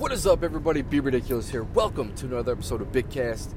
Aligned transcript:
What 0.00 0.12
is 0.12 0.26
up, 0.26 0.42
everybody? 0.42 0.80
Be 0.80 0.98
ridiculous 0.98 1.50
here. 1.50 1.62
Welcome 1.62 2.14
to 2.14 2.24
another 2.24 2.52
episode 2.52 2.80
of 2.80 2.90
Big 2.90 3.10
Cast. 3.10 3.54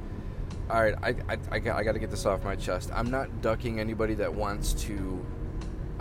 All 0.70 0.84
right, 0.84 0.94
I, 1.02 1.16
I, 1.30 1.38
I, 1.52 1.60
got, 1.60 1.78
I 1.78 1.84
got 1.86 1.94
to 1.94 2.00
get 2.00 2.12
this 2.12 2.26
off 2.26 2.44
my 2.44 2.58
chest. 2.58 2.92
I'm 2.94 3.10
not 3.10 3.42
ducking 3.42 3.80
anybody 3.80 4.14
that 4.16 4.36
wants 4.36 4.74
to 4.74 5.26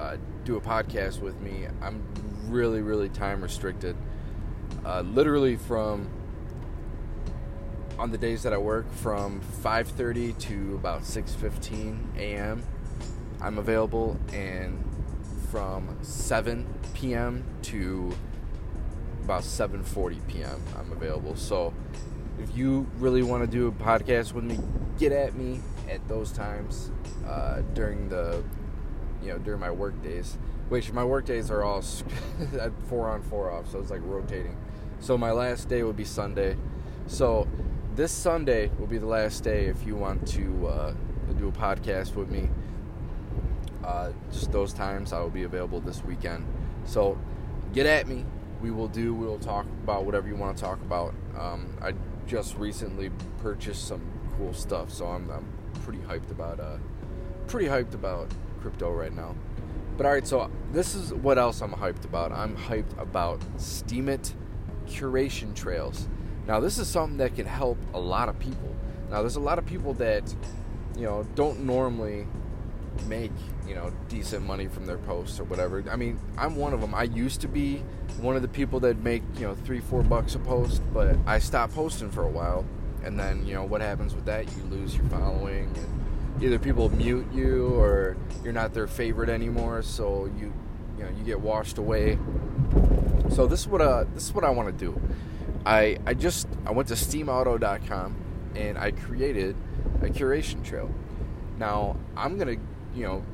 uh, 0.01 0.17
do 0.45 0.57
a 0.57 0.61
podcast 0.61 1.21
with 1.21 1.41
me. 1.41 1.69
I'm 1.81 2.03
really, 2.49 2.83
really 2.83 3.09
time 3.09 3.41
restricted. 3.41 3.97
Uh, 4.85 5.03
literally 5.03 5.55
from 5.55 6.11
on 7.97 8.11
the 8.11 8.19
days 8.19 8.43
that 8.43 8.53
I 8.53 8.59
work, 8.59 8.93
from 8.95 9.41
5:30 9.63 10.37
to 10.39 10.75
about 10.75 11.03
6:15 11.03 12.17
a.m. 12.19 12.65
I'm 13.41 13.59
available, 13.59 14.19
and 14.33 14.85
from 15.53 15.99
7 16.03 16.67
p.m. 16.95 17.45
to 17.63 18.13
about 19.25 19.43
7:40 19.43 20.27
p.m. 20.29 20.61
I'm 20.79 20.91
available. 20.93 21.37
So 21.37 21.73
if 22.39 22.57
you 22.57 22.87
really 22.99 23.23
want 23.23 23.43
to 23.45 23.51
do 23.51 23.69
a 23.69 23.73
podcast 23.73 24.33
with 24.33 24.45
me, 24.45 24.59
get 24.99 25.13
at 25.13 25.35
me 25.35 25.61
at 25.89 26.07
those 26.09 26.33
times 26.33 26.91
uh, 27.27 27.63
during 27.75 28.09
the 28.09 28.43
you 29.23 29.29
know 29.29 29.39
during 29.39 29.61
my 29.61 29.71
work 29.71 30.01
days. 30.03 30.39
Which 30.69 30.93
my 30.93 31.05
work 31.05 31.27
days 31.27 31.51
are 31.51 31.63
all 31.63 31.83
four 32.89 33.11
on, 33.11 33.23
four 33.23 33.51
off, 33.51 33.71
so 33.71 33.79
it's 33.79 33.91
like 33.91 34.01
rotating. 34.05 34.57
So 35.01 35.19
my 35.19 35.31
last 35.31 35.69
day 35.69 35.83
would 35.83 35.97
be 35.97 36.05
Sunday. 36.05 36.57
So 37.07 37.47
this 37.95 38.11
Sunday 38.11 38.71
will 38.79 38.87
be 38.87 38.99
the 38.99 39.07
last 39.07 39.45
day 39.45 39.67
if 39.67 39.85
you 39.87 39.97
want 39.97 40.27
to 40.29 40.67
uh, 40.67 40.95
do 41.39 41.49
a 41.49 41.53
podcast 41.53 42.15
with 42.15 42.31
me. 42.31 42.49
Uh, 43.85 44.13
just 44.31 44.53
those 44.53 44.73
times 44.73 45.13
I 45.13 45.21
will 45.21 45.29
be 45.29 45.43
available 45.43 45.81
this 45.81 46.03
weekend. 46.05 46.47
So 46.87 47.19
get 47.75 47.85
at 47.85 48.07
me 48.07 48.25
we 48.63 48.71
will 48.71 48.89
do. 48.89 49.13
We 49.13 49.27
will 49.27 49.39
talk 49.39 49.67
about 49.83 50.05
whatever 50.05 50.29
you 50.29 50.37
want 50.37 50.57
to 50.57 50.63
talk 50.63 50.81
about. 50.83 51.13
Um, 51.37 51.77
I 51.83 51.95
just 52.27 52.57
recently 52.57 53.11
purchased 53.43 53.89
some 53.89 54.01
cool 54.39 54.55
stuff, 54.55 54.91
so 54.91 55.07
I'm, 55.07 55.29
I'm 55.31 55.47
pretty 55.83 55.99
hyped 55.99 56.31
about 56.31 56.61
uh, 56.61 56.79
pretty 57.49 57.69
hyped 57.69 57.95
about 57.95 58.31
crypto 58.61 58.93
right 58.93 59.13
now. 59.13 59.35
But 59.97 60.07
all 60.07 60.13
right, 60.13 60.27
so 60.27 60.51
this 60.73 60.95
is 60.95 61.13
what 61.13 61.39
else 61.39 61.61
I'm 61.61 61.73
hyped 61.73 62.05
about. 62.05 62.33
I'm 62.33 62.57
hyped 62.57 62.97
about 62.99 63.41
Steemit 63.57 64.33
curation 64.87 65.55
trails. 65.55 66.09
Now, 66.47 66.61
this 66.61 66.79
is 66.79 66.89
something 66.89 67.19
that 67.19 67.35
can 67.35 67.47
help 67.47 67.79
a 67.93 68.01
lot 68.01 68.29
of 68.29 68.39
people. 68.39 68.75
Now, 69.11 69.21
there's 69.21 69.37
a 69.37 69.41
lot 69.41 69.59
of 69.59 69.67
people 69.67 69.93
that 69.95 70.35
you 70.97 71.03
know 71.03 71.27
don't 71.35 71.65
normally 71.65 72.27
make 73.07 73.33
you 73.67 73.75
know 73.75 73.93
decent 74.09 74.47
money 74.47 74.67
from 74.69 74.87
their 74.87 74.99
posts 74.99 75.41
or 75.41 75.45
whatever. 75.45 75.85
I 75.91 75.97
mean, 75.97 76.19
I'm 76.37 76.57
one 76.57 76.73
of 76.73 76.81
them. 76.81 76.95
I 76.95 77.05
used 77.05 77.41
to 77.43 77.49
be 77.49 77.83
one 78.21 78.37
of 78.37 78.43
the 78.43 78.49
people 78.49 78.81
that 78.81 78.99
make 78.99 79.23
you 79.35 79.47
know 79.47 79.55
three 79.55 79.81
four 79.81 80.03
bucks 80.03 80.35
a 80.35 80.39
post, 80.39 80.83
but 80.93 81.17
I 81.27 81.39
stopped 81.39 81.75
posting 81.75 82.11
for 82.11 82.25
a 82.25 82.31
while, 82.31 82.65
and 83.05 83.19
then 83.19 83.47
you 83.47 83.55
know 83.55 83.65
what 83.65 83.81
happens 83.81 84.15
with 84.15 84.25
that? 84.27 84.47
You 84.57 84.63
lose 84.65 84.97
your 84.97 85.07
following, 85.07 85.75
and 85.77 86.45
either 86.45 86.59
people 86.59 86.89
mute 86.91 87.27
you 87.33 87.75
or 87.75 88.17
you're 88.43 88.53
not 88.53 88.75
their 88.75 88.87
favorite 88.87 89.29
anymore, 89.29 89.83
so 89.83 90.27
you 90.39 90.53
you 90.99 91.05
know 91.05 91.11
you 91.19 91.25
get 91.25 91.41
washed 91.41 91.79
away. 91.79 92.19
So 93.31 93.47
this 93.47 93.61
is 93.61 93.69
what 93.69 93.81
uh 93.81 94.05
this 94.15 94.25
is 94.25 94.35
what 94.35 94.45
I 94.45 94.51
want 94.51 94.77
to 94.77 94.85
do. 94.85 95.01
I 95.65 95.99
I 96.07 96.15
just 96.15 96.49
I 96.67 96.73
went 96.73 96.89
to 96.89 96.95
steemauto.com 96.95 98.17
and 98.55 98.79
I 98.79 98.91
created 98.91 99.57
a 100.03 100.07
curation 100.07 100.65
trail. 100.65 100.91
Now 101.59 101.97
I'm 102.17 102.39
gonna 102.39 102.57
you 102.95 103.05
know, 103.05 103.25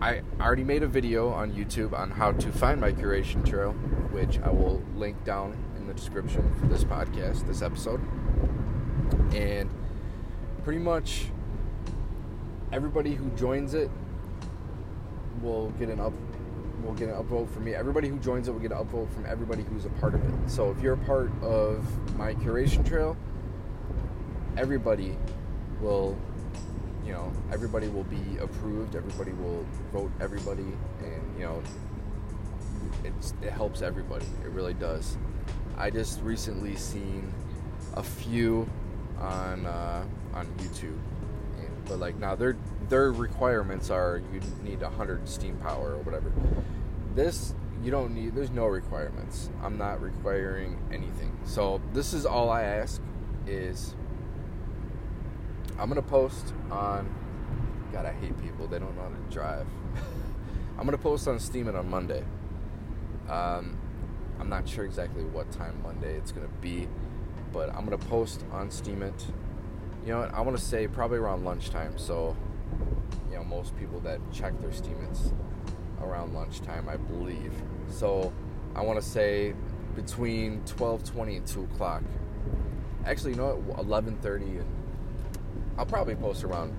I 0.00 0.22
already 0.40 0.64
made 0.64 0.82
a 0.82 0.86
video 0.86 1.28
on 1.28 1.52
YouTube 1.52 1.92
on 1.92 2.10
how 2.10 2.32
to 2.32 2.52
find 2.52 2.80
my 2.80 2.92
curation 2.92 3.44
trail, 3.48 3.72
which 4.12 4.38
I 4.40 4.50
will 4.50 4.82
link 4.96 5.24
down 5.24 5.56
in 5.76 5.86
the 5.86 5.94
description 5.94 6.54
for 6.60 6.66
this 6.66 6.84
podcast, 6.84 7.46
this 7.46 7.62
episode. 7.62 8.00
And 9.34 9.70
pretty 10.62 10.78
much 10.78 11.26
everybody 12.72 13.14
who 13.14 13.28
joins 13.30 13.74
it 13.74 13.90
will 15.42 15.70
get 15.72 15.88
an 15.88 16.00
up 16.00 16.12
will 16.82 16.94
get 16.94 17.08
an 17.08 17.16
upvote 17.16 17.50
from 17.50 17.64
me. 17.64 17.74
Everybody 17.74 18.08
who 18.08 18.18
joins 18.18 18.46
it 18.46 18.52
will 18.52 18.60
get 18.60 18.70
an 18.70 18.78
upvote 18.78 19.10
from 19.12 19.26
everybody 19.26 19.64
who's 19.64 19.84
a 19.84 19.90
part 19.90 20.14
of 20.14 20.24
it. 20.24 20.50
So 20.50 20.70
if 20.70 20.80
you're 20.80 20.94
a 20.94 20.98
part 20.98 21.30
of 21.42 21.84
my 22.16 22.34
curation 22.34 22.86
trail, 22.86 23.16
everybody 24.56 25.16
will 25.80 26.16
you 27.08 27.14
know 27.14 27.32
everybody 27.50 27.88
will 27.88 28.04
be 28.04 28.36
approved 28.38 28.94
everybody 28.94 29.32
will 29.32 29.64
vote 29.94 30.12
everybody 30.20 30.66
and 31.02 31.38
you 31.38 31.44
know 31.44 31.62
it's 33.02 33.32
it 33.40 33.50
helps 33.50 33.80
everybody 33.80 34.26
it 34.44 34.50
really 34.50 34.74
does. 34.74 35.16
I 35.76 35.90
just 35.90 36.20
recently 36.20 36.76
seen 36.76 37.32
a 37.94 38.02
few 38.02 38.68
on 39.18 39.64
uh, 39.64 40.04
on 40.34 40.46
youtube 40.58 40.98
but 41.86 41.98
like 41.98 42.18
now 42.18 42.34
their 42.34 42.56
their 42.90 43.10
requirements 43.12 43.88
are 43.88 44.20
you 44.32 44.40
need 44.62 44.82
100 44.82 45.26
steem 45.26 45.56
power 45.56 45.94
or 45.94 45.98
whatever. 45.98 46.30
This 47.14 47.54
you 47.82 47.90
don't 47.90 48.14
need 48.14 48.34
there's 48.34 48.50
no 48.50 48.66
requirements. 48.66 49.48
I'm 49.62 49.78
not 49.78 50.02
requiring 50.02 50.78
anything. 50.92 51.36
So 51.46 51.80
this 51.94 52.12
is 52.12 52.26
all 52.26 52.50
i 52.50 52.62
ask 52.62 53.00
is 53.46 53.94
I'm 55.78 55.88
gonna 55.88 56.02
post 56.02 56.54
on. 56.72 57.08
God, 57.92 58.04
I 58.04 58.12
hate 58.12 58.36
people. 58.42 58.66
They 58.66 58.80
don't 58.80 58.96
know 58.96 59.02
how 59.02 59.08
to 59.08 59.32
drive. 59.34 59.66
I'm 60.78 60.84
gonna 60.84 60.98
post 60.98 61.28
on 61.28 61.36
Steemit 61.36 61.78
on 61.78 61.88
Monday. 61.88 62.24
Um, 63.28 63.78
I'm 64.40 64.48
not 64.48 64.68
sure 64.68 64.84
exactly 64.84 65.22
what 65.24 65.50
time 65.52 65.80
Monday 65.82 66.16
it's 66.16 66.32
gonna 66.32 66.48
be, 66.60 66.88
but 67.52 67.68
I'm 67.70 67.84
gonna 67.84 67.96
post 67.96 68.44
on 68.50 68.70
Steemit. 68.70 69.24
You 70.04 70.14
know? 70.14 70.30
I 70.32 70.40
want 70.40 70.58
to 70.58 70.62
say 70.62 70.88
probably 70.88 71.18
around 71.18 71.44
lunchtime. 71.44 71.96
So, 71.96 72.36
you 73.30 73.36
know, 73.36 73.44
most 73.44 73.76
people 73.76 74.00
that 74.00 74.20
check 74.32 74.60
their 74.60 74.70
Steemits 74.70 75.32
around 76.02 76.34
lunchtime, 76.34 76.88
I 76.88 76.96
believe. 76.96 77.52
So, 77.88 78.32
I 78.74 78.82
want 78.82 79.00
to 79.00 79.06
say 79.06 79.54
between 79.94 80.60
12:20 80.64 81.36
and 81.36 81.46
2 81.46 81.62
o'clock. 81.64 82.02
Actually, 83.04 83.32
you 83.32 83.36
know 83.36 83.56
what? 83.56 83.78
11:30 83.78 84.58
and 84.58 84.87
I'll 85.78 85.86
probably 85.86 86.16
post 86.16 86.42
around 86.42 86.74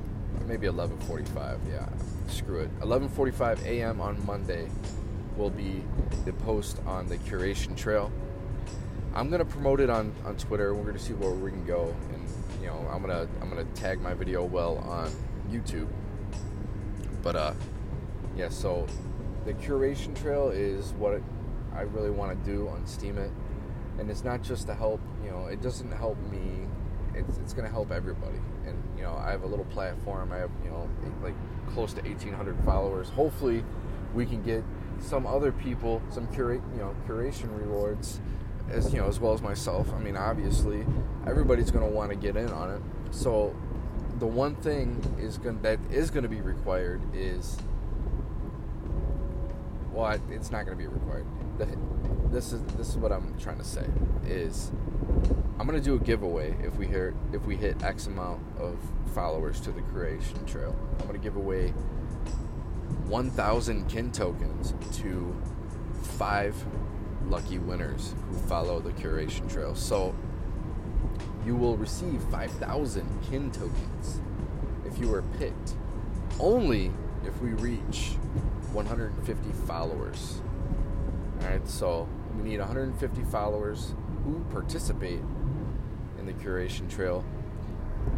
maybe 0.46 0.68
11:45. 0.68 1.60
Yeah, 1.70 1.88
screw 2.28 2.60
it. 2.60 2.80
11:45 2.82 3.66
a.m. 3.66 4.02
on 4.02 4.24
Monday 4.26 4.68
will 5.38 5.50
be 5.50 5.82
the 6.26 6.34
post 6.34 6.82
on 6.86 7.08
the 7.08 7.18
curation 7.18 7.78
trail. 7.78 8.12
I'm 9.16 9.30
gonna 9.30 9.46
promote 9.46 9.80
it 9.80 9.90
on, 9.90 10.14
on 10.26 10.36
Twitter. 10.36 10.76
We're 10.76 10.84
gonna 10.84 11.00
see 11.00 11.14
where 11.14 11.32
we 11.32 11.50
can 11.50 11.66
go, 11.66 11.96
and 12.14 12.28
you 12.62 12.68
know, 12.68 12.86
I'm 12.92 13.02
gonna 13.02 13.28
I'm 13.42 13.50
gonna 13.50 13.64
tag 13.74 14.02
my 14.02 14.14
video 14.14 14.44
well 14.44 14.80
on 14.80 15.10
YouTube. 15.50 15.88
But 17.24 17.36
uh, 17.38 17.54
yeah. 18.36 18.50
So 18.50 18.86
the 19.46 19.54
curation 19.54 20.14
trail 20.22 20.50
is 20.50 20.92
what 20.94 21.22
I 21.74 21.81
really 21.81 22.12
want 22.12 22.38
to 22.38 22.52
do 22.52 22.68
on 22.68 22.84
Steemit, 22.84 23.31
and 23.98 24.12
it's 24.12 24.26
not 24.26 24.42
just 24.42 24.68
to 24.68 24.76
help. 24.76 25.00
You 25.24 25.31
know, 25.31 25.46
it 25.46 25.62
doesn't 25.62 25.92
help 25.92 26.18
me 26.30 26.68
it's, 27.19 27.38
it's 27.38 27.53
going 27.53 27.66
to 27.66 27.72
help 27.72 27.91
everybody. 27.91 28.40
And 28.66 28.81
you 28.97 29.03
know, 29.03 29.16
I 29.16 29.31
have 29.31 29.44
a 29.44 29.47
little 29.47 29.66
platform. 29.66 30.31
I 30.31 30.38
have 30.38 30.52
you 30.63 30.69
know 30.69 30.90
like 31.22 31.35
close 31.74 31.94
to 31.94 32.02
1,800 32.02 32.57
followers. 32.63 33.09
Hopefully, 33.09 33.63
we 34.13 34.25
can 34.25 34.41
get 34.41 34.63
some 35.00 35.25
other 35.25 35.53
people 35.53 36.02
some 36.09 36.28
curate 36.28 36.62
you 36.74 36.80
know 36.80 36.94
curation 37.07 37.57
rewards 37.57 38.19
as 38.69 38.91
you 38.94 39.00
know 39.00 39.07
as 39.07 39.19
well 39.19 39.34
as 39.34 39.41
myself. 39.41 39.91
I 39.94 40.00
mean, 40.00 40.18
obviously, 40.18 40.85
everybody's 41.25 41.72
going 41.72 41.88
to 41.88 41.96
want 41.96 42.12
to 42.12 42.18
get 42.18 42.35
in 42.35 42.50
on 42.50 42.72
it. 42.72 42.81
So 43.12 43.56
the 44.19 44.28
one 44.28 44.56
thing 44.56 45.01
is 45.19 45.38
going 45.38 45.62
that 45.62 45.80
is 45.91 46.12
going 46.12 46.24
to 46.24 46.30
be 46.30 46.41
required 46.41 47.01
is 47.13 47.57
well, 49.91 50.19
it's 50.30 50.51
not 50.51 50.66
going 50.66 50.78
to 50.78 50.84
be 50.84 50.88
required. 50.88 51.25
This 52.31 52.54
is 52.54 52.62
this 52.78 52.90
is 52.90 52.98
what 52.98 53.12
I'm 53.12 53.36
trying 53.40 53.58
to 53.58 53.64
say 53.64 53.86
is 54.28 54.72
I'm 55.60 55.66
gonna 55.66 55.81
do 55.81 55.96
a 55.96 56.00
giveaway 56.00 56.56
if 56.64 56.76
we 56.76 56.86
hit 56.86 57.14
if 57.34 57.44
we 57.46 57.56
hit 57.56 57.84
X 57.84 58.06
amount 58.06 58.42
of 58.60 58.78
followers 59.16 59.60
to 59.62 59.72
the 59.72 59.81
curation 59.81 60.46
trail. 60.46 60.76
I'm 61.00 61.08
gonna 61.08 61.18
give 61.18 61.36
away 61.36 61.74
1,000 63.08 63.90
kin 63.90 64.12
tokens 64.12 64.76
to 65.00 65.36
five 66.04 66.56
lucky 67.28 67.58
winners 67.58 68.14
who 68.30 68.38
follow 68.38 68.80
the 68.80 68.92
curation 68.92 69.52
trail. 69.52 69.74
So 69.74 70.14
you 71.46 71.56
will 71.56 71.78
receive 71.78 72.22
5,000 72.26 73.24
kin 73.24 73.50
tokens 73.52 74.22
if 74.86 75.00
you 75.00 75.14
are 75.14 75.24
picked. 75.40 75.74
Only 76.40 76.92
if 77.26 77.42
we 77.42 77.50
reach 77.54 78.12
150 78.72 79.52
followers. 79.66 80.42
All 81.42 81.48
right, 81.48 81.68
so 81.68 82.08
we 82.41 82.50
need 82.50 82.59
150 82.59 83.24
followers 83.25 83.94
who 84.24 84.44
participate 84.51 85.19
in 86.18 86.25
the 86.25 86.33
curation 86.33 86.89
trail 86.89 87.25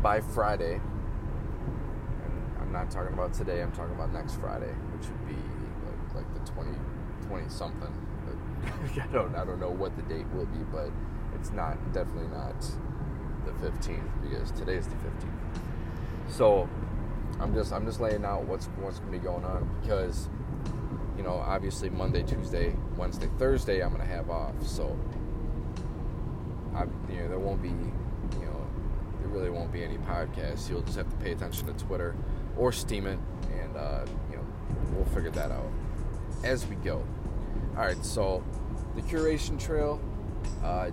by 0.01 0.21
Friday. 0.21 0.75
And 0.75 2.44
I'm 2.59 2.71
not 2.71 2.91
talking 2.91 3.13
about 3.13 3.33
today, 3.33 3.62
I'm 3.62 3.71
talking 3.71 3.95
about 3.95 4.13
next 4.13 4.35
Friday, 4.35 4.73
which 4.94 5.07
would 5.07 5.27
be 5.27 5.35
like, 6.13 6.23
like 6.23 6.45
the 6.45 6.51
20, 6.51 6.69
20 7.27 7.50
something, 7.50 7.94
I 9.01 9.07
don't 9.12 9.35
I 9.35 9.44
don't 9.44 9.59
know 9.59 9.71
what 9.71 9.95
the 9.95 10.03
date 10.03 10.27
will 10.33 10.45
be, 10.45 10.59
but 10.71 10.91
it's 11.35 11.51
not 11.51 11.77
definitely 11.94 12.27
not 12.27 12.59
the 13.45 13.51
15th 13.65 14.03
because 14.21 14.51
today 14.51 14.75
is 14.75 14.88
the 14.88 14.95
15th. 14.95 15.62
So 16.29 16.69
I'm 17.39 17.56
just 17.56 17.74
I'm 17.74 17.85
just 17.85 18.00
laying 18.00 18.24
out 18.24 18.44
what's 18.44 18.67
what's 18.77 19.00
going 19.00 19.13
to 19.13 19.17
be 19.17 19.24
going 19.24 19.44
on 19.44 19.67
because 19.81 20.29
you 21.21 21.27
know 21.27 21.35
obviously 21.35 21.88
Monday, 21.91 22.23
Tuesday, 22.23 22.75
Wednesday, 22.97 23.29
Thursday 23.38 23.83
I'm 23.83 23.94
going 23.94 24.01
to 24.01 24.12
have 24.12 24.31
off. 24.31 24.56
So 24.65 24.97
I 26.73 26.85
you 27.12 27.19
know 27.19 27.27
there 27.27 27.38
won't 27.38 27.62
be 27.62 27.69
you 27.69 28.45
know 28.45 28.68
there 29.19 29.27
really 29.27 29.51
won't 29.51 29.71
be 29.71 29.83
any 29.83 29.97
podcasts. 30.00 30.68
You'll 30.68 30.81
just 30.81 30.97
have 30.97 31.07
to 31.07 31.15
pay 31.18 31.33
attention 31.33 31.68
to 31.68 31.73
Twitter 31.73 32.15
or 32.57 32.71
Steemit, 32.71 33.19
and 33.51 33.77
uh, 33.77 34.03
you 34.31 34.38
know 34.38 34.45
we'll 34.94 35.06
figure 35.06 35.29
that 35.29 35.51
out 35.51 35.69
as 36.44 36.65
we 36.65 36.75
go. 36.77 37.06
All 37.77 37.83
right, 37.83 38.03
so 38.03 38.44
the 38.95 39.01
curation 39.03 39.63
trail. 39.63 40.01
Uh, 40.63 40.89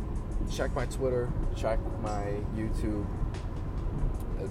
check 0.54 0.74
my 0.74 0.84
Twitter. 0.84 1.32
Check 1.56 1.78
my 2.02 2.34
YouTube. 2.54 3.06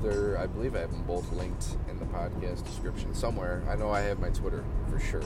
There, 0.01 0.39
I 0.39 0.47
believe 0.47 0.75
I 0.75 0.79
have 0.79 0.91
them 0.91 1.03
both 1.03 1.31
linked 1.33 1.77
in 1.87 1.99
the 1.99 2.05
podcast 2.05 2.65
description 2.65 3.13
somewhere. 3.13 3.63
I 3.69 3.75
know 3.75 3.91
I 3.91 4.01
have 4.01 4.19
my 4.19 4.29
Twitter 4.29 4.65
for 4.89 4.99
sure. 4.99 5.21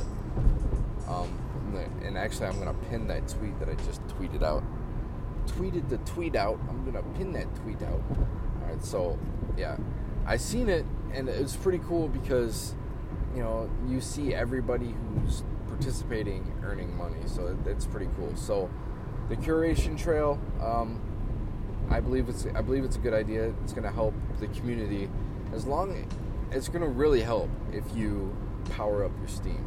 Um, 1.07 1.37
and 2.03 2.17
actually, 2.17 2.47
I'm 2.47 2.59
gonna 2.59 2.75
pin 2.89 3.07
that 3.07 3.27
tweet 3.27 3.57
that 3.59 3.69
I 3.69 3.75
just 3.85 4.05
tweeted 4.07 4.43
out. 4.43 4.63
Tweeted 5.47 5.89
the 5.89 5.97
tweet 5.99 6.35
out. 6.35 6.59
I'm 6.69 6.85
gonna 6.85 7.03
pin 7.17 7.31
that 7.33 7.53
tweet 7.55 7.81
out. 7.81 8.01
All 8.09 8.67
right, 8.67 8.83
so 8.83 9.17
yeah, 9.57 9.77
I 10.25 10.37
seen 10.37 10.69
it, 10.69 10.85
and 11.13 11.27
it's 11.29 11.55
pretty 11.55 11.79
cool 11.87 12.07
because 12.07 12.75
you 13.35 13.41
know 13.41 13.69
you 13.87 14.01
see 14.01 14.33
everybody 14.33 14.93
who's 14.93 15.43
participating 15.67 16.53
earning 16.63 16.95
money, 16.97 17.21
so 17.25 17.57
it's 17.65 17.85
pretty 17.85 18.09
cool. 18.17 18.35
So 18.35 18.69
the 19.29 19.35
curation 19.35 19.97
trail, 19.97 20.39
um, 20.61 21.01
I 21.89 21.99
believe 21.99 22.29
it's 22.29 22.45
I 22.53 22.61
believe 22.61 22.83
it's 22.83 22.97
a 22.97 22.99
good 22.99 23.13
idea. 23.13 23.53
It's 23.63 23.73
going 23.73 23.83
to 23.83 23.91
help 23.91 24.13
the 24.39 24.47
community 24.47 25.09
as 25.53 25.65
long 25.65 26.07
it's 26.51 26.67
going 26.67 26.81
to 26.81 26.87
really 26.87 27.21
help 27.21 27.49
if 27.71 27.83
you 27.95 28.35
power 28.71 29.05
up 29.05 29.11
your 29.19 29.27
Steem. 29.27 29.65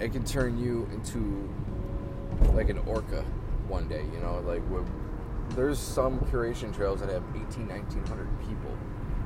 It 0.00 0.12
can 0.12 0.24
turn 0.24 0.58
you 0.58 0.88
into 0.92 1.48
like 2.54 2.70
an 2.70 2.78
orca 2.86 3.22
one 3.68 3.88
day, 3.88 4.04
you 4.12 4.20
know, 4.20 4.40
like 4.46 4.62
there's 5.50 5.78
some 5.78 6.18
curation 6.20 6.74
trails 6.74 7.00
that 7.00 7.08
have 7.10 7.22
18 7.34 7.68
1900 7.68 8.40
people, 8.40 8.76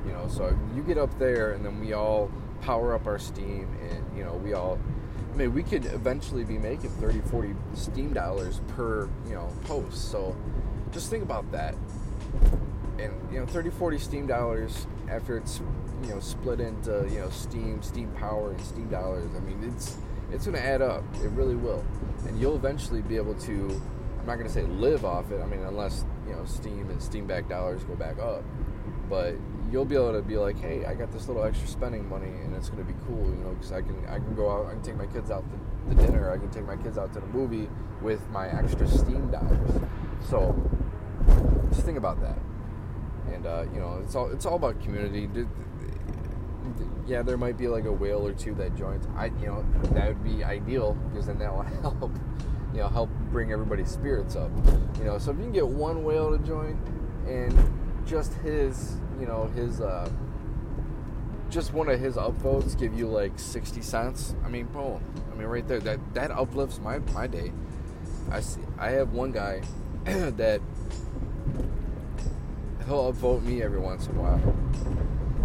you 0.07 0.13
know, 0.13 0.27
so 0.29 0.57
you 0.75 0.83
get 0.83 0.99
up 0.99 1.17
there 1.19 1.53
and 1.53 1.65
then 1.65 1.81
we 1.81 1.93
all 1.93 2.31
power 2.61 2.95
up 2.95 3.07
our 3.07 3.19
Steem 3.19 3.69
and 3.91 4.17
you 4.17 4.25
know, 4.25 4.35
we 4.35 4.53
all 4.53 4.79
I 5.35 5.37
mean, 5.37 5.53
we 5.53 5.65
could 5.65 5.87
eventually 5.87 6.45
be 6.45 6.59
making 6.59 6.91
30, 6.91 7.21
40 7.23 7.55
Steem 7.75 8.13
dollars 8.13 8.61
per, 8.69 9.09
you 9.27 9.35
know, 9.35 9.53
post. 9.65 10.13
So 10.13 10.37
just 10.93 11.11
think 11.11 11.25
about 11.25 11.51
that. 11.51 11.75
And, 13.01 13.13
you 13.33 13.41
know, 13.41 13.47
30, 13.47 13.71
40 13.71 13.99
Steem 13.99 14.27
dollars 14.29 14.87
after 15.11 15.37
it's, 15.37 15.61
you 16.05 16.11
know, 16.11 16.21
split 16.21 16.61
into, 16.61 17.09
you 17.11 17.19
know, 17.19 17.31
Steem, 17.31 17.83
Steem 17.83 18.13
Power, 18.13 18.53
and 18.53 18.61
Steem 18.61 18.89
dollars. 18.89 19.29
I 19.37 19.41
mean, 19.41 19.73
it's 19.75 19.97
it's 20.33 20.47
going 20.47 20.57
to 20.57 20.65
add 20.65 20.83
up. 20.83 21.05
It 21.23 21.31
really 21.31 21.57
will. 21.57 21.85
And 22.27 22.41
you'll 22.41 22.57
eventually 22.57 23.03
be 23.03 23.17
able 23.17 23.35
to, 23.35 23.81
I'm 24.21 24.27
not 24.27 24.37
going 24.37 24.47
to 24.47 24.53
say 24.53 24.63
live 24.63 25.05
off 25.05 25.31
it. 25.31 25.41
I 25.41 25.47
mean, 25.47 25.61
unless, 25.61 26.05
you 26.27 26.35
know, 26.35 26.45
Steem 26.45 26.91
and 26.91 27.03
Steem 27.03 27.27
back 27.27 27.49
dollars 27.49 27.85
go 27.85 27.95
back 27.95 28.19
up. 28.19 28.43
But 29.09 29.35
you'll 29.71 29.85
be 29.85 29.97
able 29.97 30.13
to 30.13 30.23
be 30.23 30.37
like, 30.37 30.59
hey, 30.59 30.85
I 30.87 30.95
got 30.95 31.13
this 31.13 31.29
little 31.29 31.45
extra 31.45 31.69
spending 31.69 32.09
money, 32.09 32.29
and 32.29 32.55
it's 32.55 32.71
going 32.71 32.87
to 32.87 32.91
be 32.91 32.99
cool, 33.07 33.25
you 33.27 33.45
know, 33.45 33.51
because 33.51 33.73
I 33.73 33.83
can 33.83 34.05
I 34.07 34.17
can 34.17 34.35
go 34.35 34.51
out, 34.51 34.67
I 34.67 34.71
can 34.71 34.83
take 34.83 34.97
my 34.97 35.07
kids 35.07 35.31
out 35.31 35.45
to, 35.51 35.95
to 35.95 36.03
dinner, 36.03 36.33
I 36.33 36.39
can 36.39 36.51
take 36.51 36.67
my 36.67 36.77
kids 36.77 36.97
out 36.97 37.13
to 37.15 37.21
the 37.21 37.27
movie 37.27 37.69
with 38.01 38.27
my 38.31 38.49
extra 38.49 38.87
Steem 38.87 39.31
dollars. 39.31 39.71
So 40.31 40.55
just 41.71 41.85
think 41.85 41.99
about 41.99 42.21
that, 42.23 42.39
and 43.33 43.47
uh, 43.47 43.65
you 43.75 43.81
know, 43.81 44.01
it's 44.03 44.15
all 44.15 44.31
it's 44.31 44.47
all 44.47 44.57
about 44.57 44.81
community. 44.81 45.29
Yeah, 47.07 47.23
there 47.23 47.37
might 47.37 47.57
be 47.57 47.69
like 47.69 47.85
a 47.85 47.93
whale 47.93 48.27
or 48.27 48.33
two 48.33 48.55
that 48.55 48.75
joins. 48.77 49.07
I, 49.17 49.27
you 49.27 49.47
know, 49.47 49.65
that 49.93 50.09
would 50.09 50.25
be 50.25 50.43
ideal 50.43 50.95
because 51.11 51.27
then 51.27 51.39
that 51.39 51.55
will 51.55 51.63
help, 51.83 52.11
you 52.73 52.81
know, 52.81 52.89
help 52.89 53.11
bring 53.31 53.53
everybody's 53.53 53.91
spirits 53.91 54.37
up. 54.37 54.51
You 54.99 55.05
know, 55.05 55.19
so 55.19 55.31
if 55.33 55.37
you 55.39 55.45
can 55.45 55.53
get 55.53 55.67
one 55.67 56.05
whale 56.05 56.37
to 56.37 56.45
join, 56.45 56.79
and 57.27 57.53
just 58.07 58.35
his 58.35 58.97
you 59.19 59.27
know 59.27 59.47
his 59.55 59.81
uh, 59.81 60.09
just 61.51 61.73
one 61.73 61.89
of 61.89 62.01
his 62.01 62.17
upvotes 62.17 62.79
give 62.79 62.95
you 62.95 63.07
like 63.07 63.39
60 63.39 63.81
cents 63.81 64.35
i 64.45 64.49
mean 64.49 64.67
boom 64.67 65.01
i 65.33 65.37
mean 65.37 65.47
right 65.47 65.67
there 65.69 65.81
that 65.81 65.99
that 66.15 66.31
uplifts 66.31 66.81
my 66.81 66.99
my 67.13 67.27
day 67.27 67.53
i 68.31 68.41
see 68.41 68.61
i 68.79 68.91
have 68.91 69.13
one 69.13 69.31
guy 69.33 69.63
that 70.05 70.61
he'll 72.87 73.13
upvote 73.13 73.43
me 73.43 73.63
every 73.63 73.79
once 73.79 74.07
in 74.07 74.17
a 74.17 74.21
while 74.21 74.41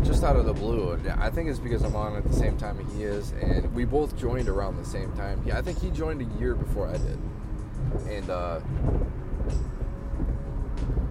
just 0.03 0.23
out 0.23 0.35
of 0.35 0.45
the 0.45 0.53
blue 0.53 0.99
i 1.17 1.29
think 1.29 1.49
it's 1.49 1.59
because 1.59 1.83
i'm 1.83 1.95
on 1.95 2.15
at 2.15 2.23
the 2.23 2.33
same 2.33 2.57
time 2.57 2.79
he 2.93 3.03
is 3.03 3.31
and 3.41 3.73
we 3.73 3.85
both 3.85 4.17
joined 4.17 4.47
around 4.47 4.77
the 4.77 4.85
same 4.85 5.11
time 5.13 5.41
yeah 5.45 5.57
i 5.57 5.61
think 5.61 5.79
he 5.79 5.89
joined 5.89 6.21
a 6.21 6.39
year 6.39 6.55
before 6.55 6.87
i 6.87 6.93
did 6.93 7.19
and 8.07 8.29
uh 8.29 8.59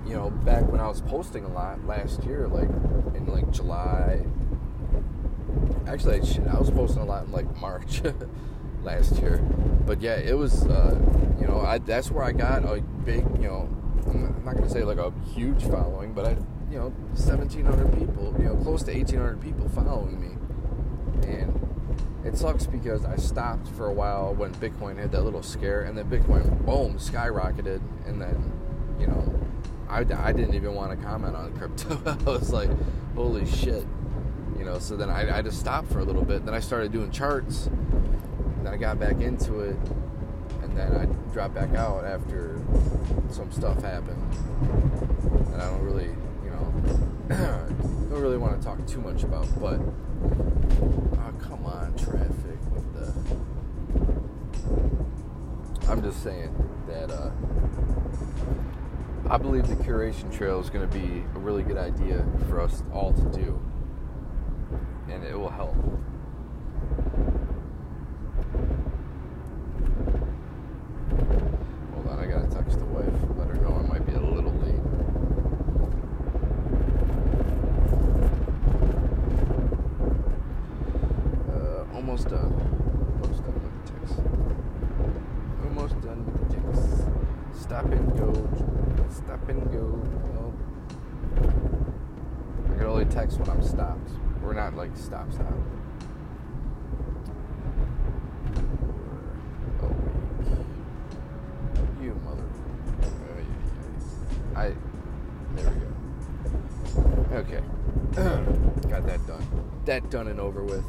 you 0.08 0.14
know, 0.14 0.31
back 0.31 0.67
when 0.69 0.81
I 0.81 0.88
was 0.88 1.02
posting 1.02 1.44
a 1.44 1.49
lot 1.49 1.85
last 1.87 2.25
year, 2.25 2.49
like 2.49 2.69
in 3.14 3.26
like 3.26 3.50
July. 3.50 4.25
Actually, 5.87 6.25
shit, 6.25 6.46
I 6.46 6.58
was 6.58 6.70
posting 6.70 7.02
a 7.02 7.05
lot 7.05 7.26
in 7.26 7.32
like 7.32 7.61
March 7.61 8.02
last 8.82 9.17
year. 9.17 9.38
But 9.87 10.00
yeah, 10.00 10.17
it 10.17 10.37
was, 10.37 10.67
uh, 10.67 10.99
you 11.38 11.46
know, 11.46 11.61
I, 11.61 11.79
that's 11.79 12.11
where 12.11 12.25
I 12.25 12.32
got 12.32 12.64
a 12.64 12.81
big, 13.05 13.25
you 13.41 13.49
know, 13.49 13.69
I'm 14.06 14.44
not 14.44 14.55
gonna 14.55 14.70
say 14.70 14.82
like 14.82 14.99
a 14.99 15.12
huge 15.34 15.62
following, 15.64 16.14
but 16.14 16.26
I, 16.26 16.37
you 16.70 16.79
know, 16.79 16.88
1,700 17.15 17.99
people, 17.99 18.35
you 18.38 18.44
know, 18.44 18.56
close 18.56 18.82
to 18.85 18.93
1,800 18.93 19.41
people 19.41 19.69
following 19.70 20.20
me, 20.20 20.37
and 21.26 21.69
it 22.25 22.37
sucks 22.37 22.67
because 22.67 23.05
I 23.05 23.17
stopped 23.17 23.69
for 23.69 23.87
a 23.87 23.93
while 23.93 24.35
when 24.35 24.55
Bitcoin 24.56 24.99
had 24.99 25.12
that 25.12 25.23
little 25.23 25.43
scare, 25.43 25.82
and 25.82 25.97
then 25.97 26.11
Bitcoin, 26.11 26.65
boom, 26.65 26.99
skyrocketed, 26.99 27.81
and 28.06 28.20
then, 28.20 28.53
you 29.00 29.06
know, 29.06 29.38
I, 29.88 30.00
I 30.00 30.32
didn't 30.32 30.55
even 30.55 30.75
want 30.75 30.99
to 30.99 31.05
comment 31.05 31.35
on 31.35 31.56
crypto. 31.56 32.00
I 32.26 32.31
was 32.31 32.53
like, 32.53 32.70
holy 33.15 33.47
shit. 33.47 33.87
You 34.59 34.65
know, 34.65 34.79
so 34.79 34.97
then 34.97 35.09
I, 35.09 35.38
I 35.38 35.43
just 35.43 35.59
stopped 35.59 35.91
for 35.91 36.00
a 36.00 36.05
little 36.05 36.25
bit. 36.25 36.44
Then 36.44 36.55
I 36.55 36.61
started 36.61 36.93
doing 36.93 37.11
charts. 37.11 37.70
Then 38.62 38.73
I 38.73 38.76
got 38.76 38.99
back 38.99 39.20
into 39.20 39.61
it. 39.61 39.76
And 40.62 40.76
then 40.76 40.94
I 40.94 41.32
dropped 41.32 41.55
back 41.55 41.75
out 41.75 42.05
after 42.05 42.61
some 43.31 43.51
stuff 43.51 43.81
happened. 43.82 44.22
And 45.53 45.63
I 45.63 45.70
don't 45.70 45.82
really, 45.82 46.10
know, 46.58 47.29
don't 48.10 48.20
really 48.20 48.38
want 48.38 48.60
to 48.60 48.67
talk 48.67 48.84
too 48.86 49.00
much 49.00 49.22
about. 49.22 49.46
But, 49.60 49.81
oh, 49.81 51.32
come 51.41 51.65
on, 51.67 51.94
traffic 51.96 52.58
the. 52.94 53.12
I'm 55.88 56.03
just 56.03 56.22
saying 56.22 56.55
that, 56.86 57.10
uh, 57.10 57.31
I 59.31 59.36
believe 59.36 59.69
the 59.69 59.74
curation 59.74 60.34
trail 60.34 60.58
is 60.58 60.70
going 60.70 60.88
to 60.88 60.98
be 60.98 61.22
a 61.34 61.38
really 61.38 61.62
good 61.62 61.77
idea 61.77 62.24
for 62.48 62.62
us 62.62 62.82
all 62.94 63.12
to 63.12 63.24
do, 63.24 63.60
and 65.10 65.22
it 65.22 65.38
will 65.38 65.50
help. 65.50 65.74
Hold 71.93 72.08
on, 72.08 72.19
I 72.19 72.27
gotta 72.27 72.46
text 72.46 72.79
the 72.79 72.86
wife, 72.86 73.12
let 73.36 73.48
her 73.48 73.56
know 73.56 73.74
I 73.74 73.82
might 73.86 74.06
be 74.06 74.15
a 74.15 74.20
little 74.20 74.50
late. 74.50 74.81
Uh, 81.53 81.94
almost 81.94 82.31
done. 82.31 82.55
Almost 83.22 83.44
done 83.44 83.60
with 83.62 83.84
the 83.84 83.93
text. 83.93 84.20
Almost 85.65 86.00
done 86.00 86.24
with 86.24 86.48
the 86.48 86.55
text. 86.56 87.62
Stop 87.62 87.84
and 87.84 88.19
go 88.19 88.79
stop 89.19 89.48
and 89.48 89.72
go. 89.72 90.00
Oh. 90.39 90.53
I 92.72 92.79
can 92.79 92.86
only 92.86 93.05
text 93.06 93.39
when 93.39 93.50
I'm 93.50 93.62
stopped. 93.62 94.10
We're 94.43 94.55
not 94.55 94.74
like 94.74 94.86
stop 94.98 95.32
stop. 95.32 95.46
Oh, 99.82 99.94
you 102.02 102.14
mother. 102.24 102.43
I. 104.55 104.74
There 105.55 105.70
we 105.70 105.76
go. 105.81 107.36
Okay. 107.38 107.62
Got 108.88 109.06
that 109.06 109.26
done. 109.26 109.46
That 109.84 110.10
done 110.10 110.28
and 110.28 110.40
over 110.40 110.64
with. 110.64 110.84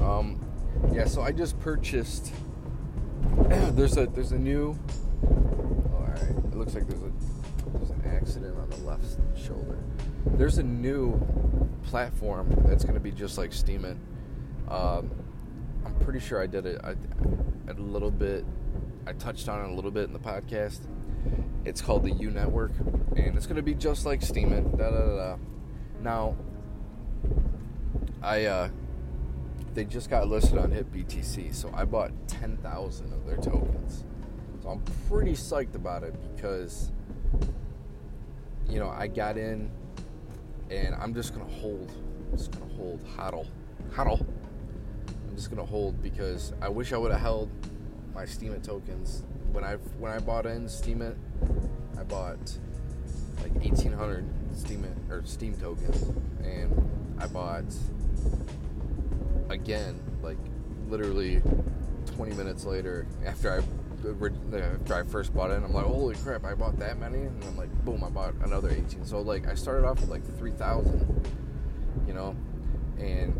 Um, 0.00 0.40
yeah. 0.92 1.04
So 1.04 1.22
I 1.22 1.32
just 1.32 1.58
purchased. 1.60 2.32
there's 3.48 3.96
a 3.96 4.06
there's 4.06 4.32
a 4.32 4.38
new 4.38 4.78
All 5.92 6.06
right. 6.08 6.22
It 6.22 6.56
looks 6.56 6.74
like 6.74 6.86
there's 6.88 7.02
a 7.02 7.12
there's 7.76 7.90
an 7.90 8.02
accident 8.06 8.56
on 8.58 8.70
the 8.70 8.76
left 8.78 9.04
shoulder. 9.36 9.78
There's 10.26 10.58
a 10.58 10.62
new 10.62 11.20
platform 11.82 12.54
that's 12.66 12.84
going 12.84 12.94
to 12.94 13.00
be 13.00 13.10
just 13.10 13.38
like 13.38 13.50
Steemit. 13.50 13.96
Um, 14.68 15.10
I'm 15.84 15.94
pretty 16.00 16.20
sure 16.20 16.42
I 16.42 16.46
did 16.46 16.66
it 16.66 16.80
a 16.84 16.96
little 17.74 18.10
bit 18.10 18.44
I 19.06 19.12
touched 19.14 19.48
on 19.48 19.64
it 19.64 19.70
a 19.70 19.74
little 19.74 19.90
bit 19.90 20.04
in 20.04 20.12
the 20.12 20.18
podcast. 20.18 20.80
It's 21.64 21.80
called 21.80 22.04
the 22.04 22.12
U 22.12 22.30
Network, 22.30 22.72
and 22.78 23.36
it's 23.36 23.46
going 23.46 23.56
to 23.56 23.62
be 23.62 23.74
just 23.74 24.06
like 24.06 24.20
Steemit. 24.20 24.78
Da, 24.78 24.90
da, 24.90 24.98
da, 24.98 25.16
da. 25.16 25.36
Now, 26.00 26.36
I 28.22 28.44
uh, 28.44 28.68
they 29.74 29.84
just 29.84 30.10
got 30.10 30.28
listed 30.28 30.58
on 30.58 30.70
HitBTC, 30.70 31.54
so 31.54 31.70
I 31.74 31.84
bought 31.84 32.12
ten 32.28 32.56
thousand 32.58 33.12
of 33.12 33.26
their 33.26 33.36
tokens. 33.36 34.04
So 34.62 34.68
I'm 34.68 34.82
pretty 35.08 35.32
psyched 35.32 35.74
about 35.74 36.02
it 36.02 36.14
because 36.34 36.92
you 38.68 38.78
know 38.78 38.88
I 38.88 39.06
got 39.06 39.36
in, 39.36 39.70
and 40.70 40.94
I'm 40.94 41.14
just 41.14 41.34
gonna 41.34 41.50
hold. 41.50 41.90
I'm 42.30 42.38
just 42.38 42.52
gonna 42.52 42.72
hold 42.74 43.04
huddle, 43.16 43.46
huddle. 43.92 44.24
I'm 45.28 45.36
just 45.36 45.50
gonna 45.50 45.64
hold 45.64 46.00
because 46.02 46.52
I 46.62 46.68
wish 46.68 46.92
I 46.92 46.96
would 46.96 47.10
have 47.10 47.20
held 47.20 47.50
my 48.14 48.24
Steemit 48.24 48.62
tokens 48.62 49.22
when 49.52 49.64
I 49.64 49.74
when 49.98 50.12
I 50.12 50.18
bought 50.18 50.46
in 50.46 50.66
Steemit. 50.66 51.16
I 51.98 52.02
bought 52.04 52.58
like 53.42 53.54
1,800 53.54 54.24
Steemit 54.54 55.10
or 55.10 55.22
Steem 55.24 55.54
tokens, 55.54 56.12
and 56.44 57.16
I 57.18 57.26
bought 57.26 57.64
again 59.48 59.98
like 60.22 60.38
literally 60.88 61.42
20 62.16 62.34
minutes 62.34 62.64
later 62.64 63.06
after 63.24 63.52
I 63.52 63.79
after 64.04 64.94
I 64.94 65.02
first 65.04 65.34
bought 65.34 65.50
it, 65.50 65.56
and 65.56 65.64
I'm 65.64 65.72
like, 65.72 65.84
holy 65.84 66.14
crap, 66.16 66.44
I 66.44 66.54
bought 66.54 66.78
that 66.78 66.98
many, 66.98 67.18
and 67.18 67.44
I'm 67.44 67.56
like, 67.56 67.72
boom, 67.84 68.02
I 68.04 68.08
bought 68.08 68.34
another 68.42 68.70
18. 68.70 69.04
So 69.04 69.20
like 69.20 69.46
I 69.48 69.54
started 69.54 69.86
off 69.86 70.00
with 70.00 70.10
like 70.10 70.24
3,000, 70.38 71.28
you 72.06 72.14
know, 72.14 72.36
and 72.98 73.38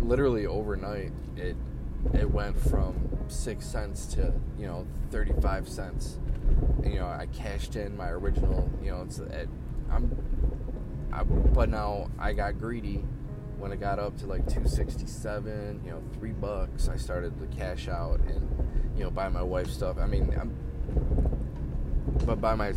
literally 0.00 0.46
overnight 0.46 1.12
it 1.36 1.56
it 2.14 2.30
went 2.30 2.56
from 2.56 2.94
six 3.26 3.66
cents 3.66 4.06
to 4.06 4.32
you 4.58 4.66
know 4.66 4.86
35 5.10 5.68
cents. 5.68 6.18
And, 6.82 6.94
you 6.94 7.00
know 7.00 7.06
i 7.06 7.26
cashed 7.34 7.76
in 7.76 7.96
my 7.96 8.08
original 8.08 8.70
you 8.82 8.90
know 8.90 9.02
it's 9.02 9.18
at, 9.18 9.48
i'm 9.90 10.16
I, 11.12 11.24
but 11.24 11.68
now 11.68 12.08
i 12.18 12.32
got 12.32 12.58
greedy 12.58 13.04
when 13.58 13.72
it 13.72 13.80
got 13.80 13.98
up 13.98 14.16
to 14.18 14.26
like 14.26 14.46
267 14.46 15.82
you 15.84 15.90
know 15.90 16.02
three 16.18 16.32
bucks 16.32 16.88
i 16.88 16.96
started 16.96 17.38
to 17.38 17.56
cash 17.56 17.88
out 17.88 18.20
and 18.20 18.48
you 18.96 19.04
know 19.04 19.10
buy 19.10 19.28
my 19.28 19.42
wife 19.42 19.68
stuff 19.68 19.96
i 19.98 20.06
mean 20.06 20.34
i'm 20.40 20.54
but 22.24 22.40
buy 22.40 22.54
my 22.54 22.72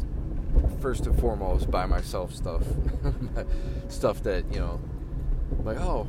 first 0.81 1.05
and 1.05 1.19
foremost 1.19 1.69
buy 1.69 1.85
myself 1.85 2.33
stuff 2.33 2.63
stuff 3.89 4.21
that 4.23 4.43
you 4.53 4.59
know 4.59 4.79
like 5.63 5.79
oh 5.79 6.07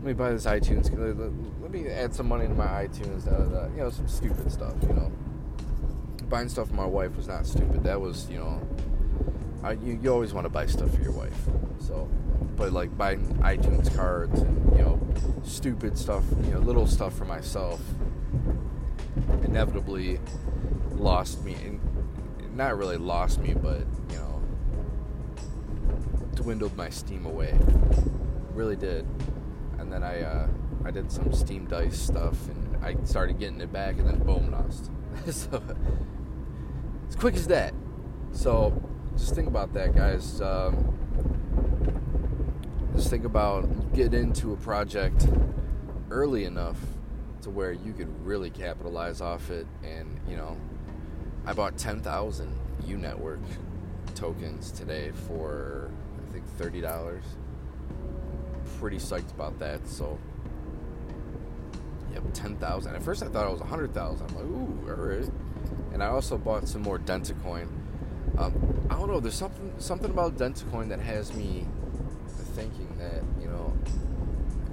let 0.00 0.06
me 0.06 0.12
buy 0.14 0.30
this 0.30 0.46
iTunes. 0.46 0.90
Let 1.60 1.70
me 1.70 1.86
add 1.86 2.14
some 2.14 2.26
money 2.26 2.48
to 2.48 2.54
my 2.54 2.64
iTunes. 2.64 3.26
Da, 3.26 3.32
da, 3.32 3.44
da. 3.44 3.64
You 3.74 3.82
know, 3.82 3.90
some 3.90 4.08
stupid 4.08 4.50
stuff. 4.50 4.72
You 4.80 4.94
know, 4.94 5.12
buying 6.30 6.48
stuff 6.48 6.68
for 6.68 6.74
my 6.74 6.86
wife 6.86 7.14
was 7.16 7.28
not 7.28 7.44
stupid. 7.44 7.84
That 7.84 8.00
was, 8.00 8.26
you 8.30 8.38
know, 8.38 8.66
I, 9.62 9.72
you, 9.72 10.00
you 10.02 10.10
always 10.10 10.32
want 10.32 10.46
to 10.46 10.48
buy 10.48 10.64
stuff 10.64 10.94
for 10.94 11.02
your 11.02 11.12
wife. 11.12 11.36
So, 11.80 12.08
but 12.60 12.72
like 12.72 12.96
buying 12.96 13.26
iTunes 13.42 13.92
cards 13.96 14.40
and 14.40 14.76
you 14.76 14.84
know, 14.84 15.00
stupid 15.42 15.98
stuff. 15.98 16.22
You 16.44 16.52
know, 16.52 16.60
little 16.60 16.86
stuff 16.86 17.16
for 17.16 17.24
myself. 17.24 17.80
Inevitably, 19.42 20.20
lost 20.92 21.42
me. 21.42 21.54
And 21.54 21.80
not 22.56 22.78
really 22.78 22.98
lost 22.98 23.40
me, 23.40 23.54
but 23.54 23.80
you 24.10 24.16
know, 24.16 24.42
dwindled 26.34 26.76
my 26.76 26.90
steem 26.90 27.26
away. 27.26 27.58
Really 28.54 28.76
did 28.76 29.06
and 29.80 29.90
then 29.90 30.02
I 30.04 30.22
uh, 30.22 30.46
I 30.84 30.90
did 30.90 31.10
some 31.10 31.32
Steem 31.32 31.66
Dice 31.66 31.98
stuff, 31.98 32.36
and 32.48 32.84
I 32.84 32.96
started 33.04 33.38
getting 33.38 33.60
it 33.60 33.72
back, 33.72 33.98
and 33.98 34.06
then 34.06 34.18
boom, 34.18 34.52
lost. 34.52 34.90
so 35.30 35.62
as 37.08 37.16
quick 37.16 37.34
as 37.34 37.48
that. 37.48 37.74
So 38.32 38.72
just 39.16 39.34
think 39.34 39.48
about 39.48 39.72
that, 39.74 39.96
guys. 39.96 40.40
Um, 40.40 40.96
just 42.94 43.10
think 43.10 43.24
about 43.24 43.94
get 43.94 44.14
into 44.14 44.52
a 44.52 44.56
project 44.56 45.26
early 46.10 46.44
enough 46.44 46.78
to 47.42 47.50
where 47.50 47.72
you 47.72 47.92
could 47.92 48.08
really 48.24 48.50
capitalize 48.50 49.20
off 49.20 49.50
it, 49.50 49.66
and 49.82 50.18
you 50.28 50.36
know, 50.36 50.56
I 51.46 51.52
bought 51.52 51.78
ten 51.78 52.00
thousand 52.00 52.54
U 52.86 52.96
Network 52.96 53.40
tokens 54.14 54.70
today 54.70 55.12
for 55.26 55.90
I 56.28 56.32
think 56.32 56.46
thirty 56.56 56.80
dollars 56.80 57.24
pretty 58.78 58.96
psyched 58.96 59.30
about 59.32 59.58
that. 59.58 59.86
So, 59.86 60.18
yep, 62.12 62.22
10,000. 62.32 62.94
At 62.94 63.02
first 63.02 63.22
I 63.22 63.28
thought 63.28 63.46
it 63.46 63.50
was 63.50 63.60
100,000. 63.60 64.26
I'm 64.26 64.34
like, 64.34 64.44
ooh, 64.44 64.90
all 64.90 65.06
right. 65.06 65.30
And 65.92 66.02
I 66.02 66.06
also 66.06 66.38
bought 66.38 66.68
some 66.68 66.82
more 66.82 66.98
Dentacoin. 66.98 67.68
Um, 68.38 68.86
I 68.88 68.94
don't 68.94 69.08
know, 69.08 69.20
there's 69.20 69.34
something 69.34 69.72
something 69.78 70.10
about 70.10 70.36
Dentacoin 70.36 70.88
that 70.88 71.00
has 71.00 71.34
me 71.34 71.66
thinking 72.50 72.88
that, 72.98 73.22
you 73.40 73.48
know, 73.48 73.72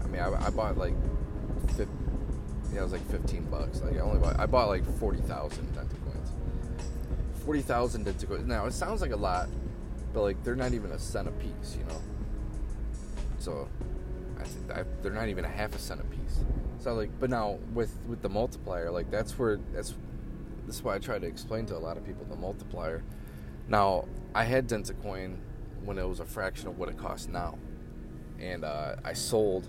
I 0.04 0.08
mean, 0.08 0.22
I, 0.22 0.48
I 0.48 0.50
bought 0.50 0.78
like, 0.78 0.94
50, 1.76 1.88
yeah, 2.74 2.80
it 2.80 2.84
was 2.84 2.92
like 2.92 3.10
15 3.10 3.44
bucks. 3.46 3.82
Like, 3.82 3.96
I 3.96 4.00
only 4.00 4.20
bought, 4.20 4.40
I 4.40 4.46
bought 4.46 4.68
like 4.68 4.86
40,000 5.00 5.74
Dentacoins. 5.74 6.32
40,000 7.46 8.06
Dentacoins. 8.06 8.46
Now, 8.46 8.66
it 8.66 8.74
sounds 8.74 9.02
like 9.02 9.12
a 9.12 9.18
lot, 9.18 9.50
but 10.14 10.22
like, 10.22 10.44
they're 10.44 10.56
not 10.56 10.74
even 10.74 10.92
a 10.92 11.00
cent 11.00 11.28
a 11.28 11.32
piece, 11.32 11.78
you 11.78 11.86
know? 11.86 12.02
So, 13.40 13.68
I, 14.74 14.84
they're 15.02 15.14
not 15.14 15.30
even 15.30 15.46
a 15.46 15.50
half 15.50 15.76
a 15.76 15.80
cent 15.80 16.02
a 16.02 16.04
piece. 16.04 16.40
So 16.80 16.94
like, 16.94 17.10
but 17.20 17.30
now 17.30 17.60
with 17.74 17.94
with 18.08 18.22
the 18.22 18.30
multiplier, 18.30 18.92
like 18.92 19.10
that's 19.10 19.38
where 19.38 19.60
that's 19.74 19.94
this 20.66 20.78
is 20.78 20.84
why 20.84 20.96
I 20.96 21.00
try 21.00 21.18
to 21.18 21.26
explain 21.26 21.66
to 21.68 21.76
a 21.76 21.80
lot 21.80 21.98
of 21.98 22.06
people 22.06 22.26
the 22.30 22.36
multiplier. 22.36 23.04
Now 23.68 24.06
I 24.36 24.44
had 24.44 24.68
Dentacoin 24.68 25.38
when 25.84 25.98
it 25.98 26.08
was 26.08 26.20
a 26.20 26.26
fraction 26.26 26.68
of 26.68 26.78
what 26.78 26.90
it 26.90 26.98
costs 26.98 27.28
now, 27.28 27.58
and 28.40 28.64
uh, 28.64 28.96
I 29.04 29.14
sold. 29.14 29.68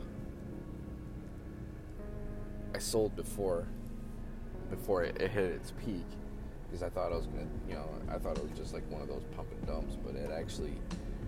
I 2.75 2.78
sold 2.78 3.16
before 3.16 3.66
before 4.70 5.02
it, 5.02 5.20
it 5.20 5.30
hit 5.30 5.44
its 5.44 5.72
peak 5.84 6.04
because 6.66 6.82
I 6.82 6.90
thought 6.90 7.12
I 7.12 7.16
was 7.16 7.26
gonna, 7.26 7.46
you 7.68 7.75
know, 7.75 7.88
I 8.10 8.18
thought 8.18 8.37
it 8.37 8.42
was 8.42 8.56
just 8.58 8.75
like 8.75 8.88
one 8.90 9.00
of 9.00 9.08
those 9.08 9.25
pump 9.34 9.48
and 9.52 9.66
dumps, 9.66 9.96
but 10.04 10.14
it 10.14 10.30
actually, 10.30 10.75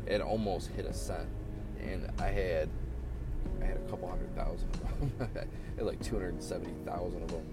it 0.06 0.20
almost 0.20 0.68
hit 0.68 0.84
a 0.84 0.92
cent, 0.92 1.28
and 1.82 2.10
I 2.20 2.28
had 2.28 2.68
I 3.62 3.64
had 3.64 3.76
a 3.76 3.90
couple 3.90 4.08
hundred 4.08 4.34
thousand 4.36 4.68
of 4.74 5.00
them. 5.00 5.12
I 5.36 5.78
had 5.78 5.86
like 5.86 6.02
270,000 6.02 7.22
of 7.22 7.28
them. 7.30 7.46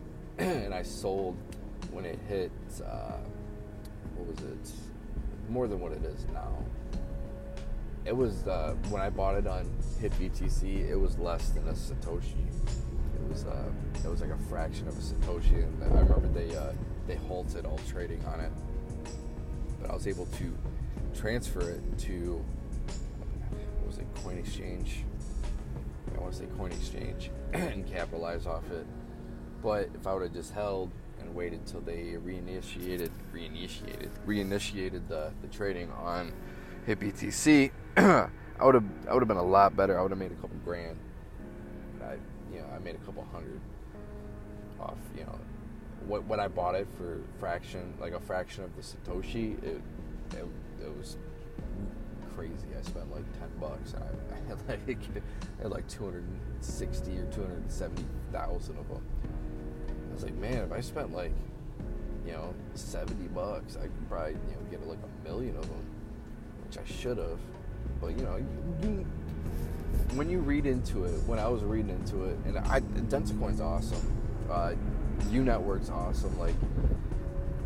and 0.38 0.74
I 0.74 0.82
sold 0.82 1.36
when 1.92 2.04
it 2.04 2.18
hit, 2.28 2.52
uh, 2.84 3.18
what 4.16 4.28
was 4.28 4.38
it? 4.38 4.72
More 5.48 5.66
than 5.66 5.80
what 5.80 5.92
it 5.92 6.04
is 6.04 6.26
now. 6.32 6.52
It 8.04 8.16
was, 8.16 8.46
uh, 8.46 8.74
when 8.88 9.02
I 9.02 9.10
bought 9.10 9.36
it 9.36 9.46
on 9.46 9.70
HitBTC, 10.00 10.88
it 10.88 10.96
was 10.96 11.18
less 11.18 11.50
than 11.50 11.68
a 11.68 11.72
Satoshi. 11.72 12.46
It 13.14 13.28
was, 13.28 13.44
uh, 13.44 13.70
it 14.02 14.08
was 14.08 14.20
like 14.20 14.30
a 14.30 14.38
fraction 14.48 14.88
of 14.88 14.96
a 14.96 15.00
Satoshi. 15.00 15.62
And 15.62 15.82
I 15.84 16.00
remember 16.00 16.28
they, 16.28 16.54
uh, 16.56 16.72
they 17.06 17.16
halted 17.16 17.66
all 17.66 17.80
trading 17.88 18.24
on 18.24 18.40
it. 18.40 18.52
But 19.80 19.90
I 19.90 19.94
was 19.94 20.06
able 20.06 20.26
to 20.26 20.56
transfer 21.14 21.70
it 21.70 21.98
to, 21.98 22.44
what 23.78 23.86
was 23.86 23.98
it, 23.98 24.06
Coin 24.14 24.38
Exchange 24.38 25.04
I 26.18 26.20
want 26.20 26.32
to 26.32 26.38
say 26.40 26.46
coin 26.56 26.72
exchange 26.72 27.30
and 27.52 27.86
capitalize 27.86 28.46
off 28.46 28.70
it. 28.70 28.86
But 29.62 29.90
if 29.94 30.06
I 30.06 30.14
would 30.14 30.22
have 30.22 30.32
just 30.32 30.52
held 30.52 30.90
and 31.20 31.34
waited 31.34 31.66
till 31.66 31.80
they 31.80 32.16
reinitiated, 32.24 33.10
reinitiated, 33.34 34.10
reinitiated 34.26 35.08
the, 35.08 35.32
the 35.42 35.48
trading 35.48 35.90
on 35.92 36.32
HitBTC, 36.86 37.70
I 37.98 38.64
would 38.64 38.74
have 38.74 38.84
I 39.08 39.14
would 39.14 39.20
have 39.20 39.28
been 39.28 39.36
a 39.36 39.42
lot 39.42 39.76
better. 39.76 39.98
I 39.98 40.02
would 40.02 40.10
have 40.10 40.18
made 40.18 40.32
a 40.32 40.36
couple 40.36 40.56
grand. 40.64 40.96
I 42.02 42.14
you 42.52 42.60
know 42.60 42.66
I 42.74 42.78
made 42.78 42.94
a 42.94 42.98
couple 42.98 43.26
hundred 43.32 43.60
off 44.80 44.98
you 45.16 45.24
know 45.24 45.38
what 46.06 46.24
what 46.24 46.38
I 46.38 46.48
bought 46.48 46.74
it 46.74 46.86
for 46.96 47.20
fraction 47.40 47.94
like 48.00 48.12
a 48.12 48.20
fraction 48.20 48.64
of 48.64 48.76
the 48.76 48.82
satoshi. 48.82 49.62
It 49.64 49.80
it, 50.32 50.46
it 50.80 50.96
was 50.96 51.16
crazy. 52.36 52.68
I 52.78 52.82
spent 52.82 53.10
like 53.12 53.24
ten 53.40 53.48
bucks, 53.60 53.94
and 53.94 54.04
I, 54.04 54.34
I 54.36 54.48
had 54.48 54.86
like 54.86 54.98
I 55.58 55.62
had 55.62 55.72
like 55.72 55.88
two 55.88 56.04
hundred 56.04 56.22
and 56.22 56.38
sixty 56.60 57.18
or 57.18 57.24
two 57.26 57.42
hundred 57.42 57.62
and 57.62 57.72
seventy 57.72 58.06
thousand 58.32 58.78
of 58.78 58.88
them. 58.88 59.02
I 60.10 60.14
was 60.14 60.22
like, 60.22 60.36
man, 60.36 60.62
if 60.62 60.72
I 60.72 60.80
spent 60.80 61.12
like 61.12 61.32
you 62.24 62.32
know 62.32 62.54
seventy 62.74 63.26
bucks, 63.26 63.76
I 63.76 63.82
could 63.82 64.08
probably 64.08 64.32
you 64.32 64.54
know 64.54 64.70
get 64.70 64.86
like 64.86 65.00
a 65.02 65.28
million 65.28 65.56
of 65.56 65.68
them, 65.68 65.84
which 66.64 66.78
I 66.78 66.84
should 66.84 67.18
have. 67.18 67.40
But 68.00 68.16
you 68.18 68.24
know, 68.24 68.36
you, 68.36 68.88
you, 68.88 69.06
when 70.14 70.30
you 70.30 70.40
read 70.40 70.66
into 70.66 71.04
it, 71.04 71.20
when 71.26 71.38
I 71.38 71.48
was 71.48 71.62
reading 71.62 71.90
into 71.90 72.24
it, 72.24 72.36
and 72.46 72.58
I 72.58 72.80
Dentacoin's 72.80 73.60
awesome. 73.60 74.16
Uh, 74.50 74.74
U 75.30 75.42
Network's 75.42 75.90
awesome. 75.90 76.38
Like 76.38 76.54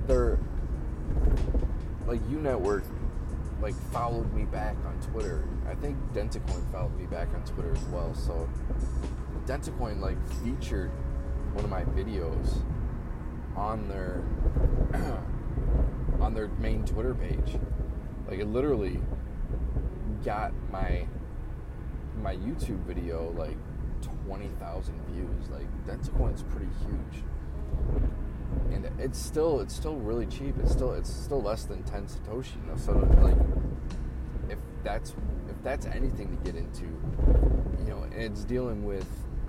they're 0.06 0.38
like 2.06 2.20
U 2.30 2.38
Network 2.38 2.84
like 3.60 3.74
followed 3.92 4.32
me 4.34 4.44
back 4.44 4.76
on 4.86 5.00
Twitter. 5.10 5.44
I 5.70 5.74
think 5.74 5.96
Dentacoin 6.12 6.70
followed 6.72 6.98
me 6.98 7.06
back 7.06 7.28
on 7.34 7.44
Twitter 7.44 7.72
as 7.72 7.84
well. 7.84 8.12
So 8.14 8.48
Dentacoin 9.46 10.00
like 10.00 10.18
featured 10.42 10.90
one 11.52 11.64
of 11.64 11.70
my 11.70 11.84
videos 11.84 12.56
on 13.56 13.88
their 13.88 14.22
on 16.20 16.34
their 16.34 16.48
main 16.58 16.84
Twitter 16.84 17.14
page. 17.14 17.58
Like 18.28 18.40
it 18.40 18.46
literally 18.46 19.00
got 20.24 20.52
my 20.70 21.06
my 22.22 22.36
YouTube 22.36 22.80
video 22.84 23.32
like 23.36 23.56
twenty 24.26 24.48
thousand 24.58 25.00
views. 25.08 25.48
Like 25.50 25.66
that's 25.86 26.08
coin's 26.10 26.42
pretty 26.42 26.68
huge, 26.86 27.24
and 28.72 28.88
it's 28.98 29.18
still 29.18 29.60
it's 29.60 29.74
still 29.74 29.96
really 29.96 30.26
cheap. 30.26 30.54
It's 30.62 30.72
still 30.72 30.92
it's 30.92 31.12
still 31.12 31.42
less 31.42 31.64
than 31.64 31.82
ten 31.84 32.06
satoshi. 32.06 32.56
You 32.64 32.70
know, 32.70 32.76
so 32.76 32.92
like 33.20 33.36
if 34.48 34.58
that's 34.84 35.10
if 35.48 35.62
that's 35.62 35.86
anything 35.86 36.36
to 36.36 36.44
get 36.44 36.56
into, 36.56 36.84
you 36.84 37.88
know, 37.88 38.02
and 38.02 38.14
it's 38.14 38.44
dealing 38.44 38.84
with. 38.84 39.06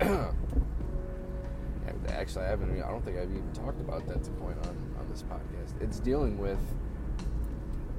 actually, 2.08 2.44
I 2.44 2.48
haven't. 2.48 2.82
I 2.82 2.90
don't 2.90 3.04
think 3.04 3.18
I've 3.18 3.30
even 3.30 3.52
talked 3.52 3.80
about 3.80 4.06
that 4.08 4.22
to 4.24 4.30
point 4.32 4.58
on 4.66 4.76
on 4.98 5.06
this 5.10 5.22
podcast. 5.22 5.80
It's 5.80 5.98
dealing 6.00 6.38
with. 6.38 6.58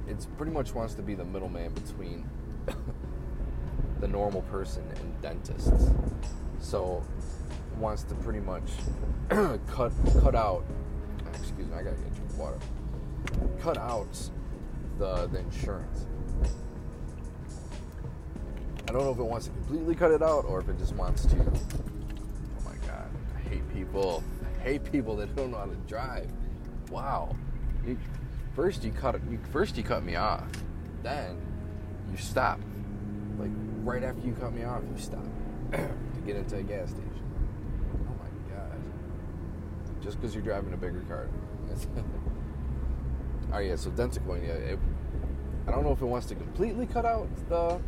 It's 0.08 0.26
pretty 0.26 0.52
much 0.52 0.72
wants 0.72 0.94
to 0.94 1.02
be 1.02 1.14
the 1.14 1.24
middleman 1.24 1.72
between 1.72 2.28
the 4.00 4.08
normal 4.08 4.42
person 4.42 4.84
and 5.00 5.22
dentists. 5.22 5.90
So 6.60 7.02
wants 7.78 8.02
to 8.04 8.14
pretty 8.16 8.40
much 8.40 8.70
cut 9.66 9.92
cut 10.20 10.34
out. 10.34 10.64
Excuse 11.34 11.68
me, 11.68 11.74
I 11.74 11.82
gotta 11.82 11.96
get 11.96 12.06
a 12.06 12.14
drink 12.14 12.30
of 12.30 12.38
water. 12.38 12.58
Cut 13.60 13.78
out 13.78 14.30
the 14.98 15.26
the 15.26 15.38
insurance. 15.38 16.06
I 18.88 18.92
don't 18.92 19.02
know 19.02 19.10
if 19.10 19.18
it 19.18 19.24
wants 19.24 19.46
to 19.46 19.52
completely 19.52 19.94
cut 19.94 20.12
it 20.12 20.22
out 20.22 20.44
or 20.44 20.60
if 20.60 20.68
it 20.68 20.78
just 20.78 20.94
wants 20.94 21.26
to. 21.26 21.36
Oh 21.36 22.64
my 22.64 22.76
god, 22.86 23.08
I 23.36 23.48
hate 23.48 23.74
people. 23.74 24.22
I 24.60 24.62
hate 24.62 24.90
people 24.90 25.16
that 25.16 25.34
don't 25.34 25.50
know 25.50 25.58
how 25.58 25.66
to 25.66 25.74
drive. 25.88 26.30
Wow. 26.90 27.34
You, 27.84 27.98
first 28.54 28.84
you 28.84 28.92
cut 28.92 29.20
you 29.30 29.38
first 29.52 29.76
you 29.76 29.82
cut 29.82 30.04
me 30.04 30.16
off, 30.16 30.46
then 31.02 31.36
you 32.16 32.22
stop. 32.22 32.58
Like 33.38 33.50
right 33.84 34.02
after 34.02 34.26
you 34.26 34.32
cut 34.32 34.52
me 34.52 34.64
off, 34.64 34.82
you 34.90 35.00
stop 35.00 35.24
to 35.72 36.20
get 36.24 36.36
into 36.36 36.56
a 36.56 36.62
gas 36.62 36.90
station. 36.90 37.22
Oh 38.08 38.14
my 38.18 38.54
god! 38.54 38.80
Just 40.02 40.20
because 40.20 40.34
you're 40.34 40.44
driving 40.44 40.72
a 40.72 40.76
bigger 40.76 41.00
car. 41.08 41.28
oh 43.52 43.58
yeah, 43.58 43.76
so 43.76 43.90
Dentacoin, 43.90 44.46
yeah. 44.46 44.54
It, 44.54 44.78
I 45.66 45.70
don't 45.72 45.84
know 45.84 45.92
if 45.92 46.00
it 46.00 46.06
wants 46.06 46.26
to 46.28 46.34
completely 46.34 46.86
cut 46.86 47.04
out 47.04 47.28
the 47.48 47.80